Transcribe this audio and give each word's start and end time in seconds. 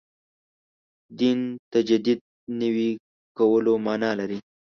دین 1.19 1.39
تجدید 1.71 2.19
نوي 2.59 2.89
کولو 3.37 3.73
معنا 3.85 4.11
لري. 4.19 4.39